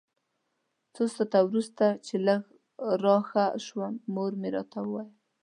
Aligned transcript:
څو 0.93 1.03
ساعته 1.15 1.39
وروسته 1.47 1.85
چې 2.05 2.15
لږ 2.27 2.41
راښه 3.03 3.45
شوم 3.65 3.93
مور 4.13 4.31
مې 4.39 4.49
راته 4.55 4.77
وویل. 4.83 5.09